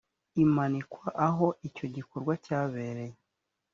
[0.43, 3.17] imanikwa aho icyo gikorwa cyabereye